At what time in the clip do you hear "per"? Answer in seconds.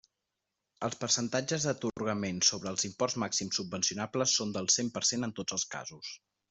4.99-5.09